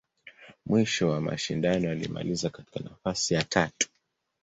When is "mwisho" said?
0.65-1.09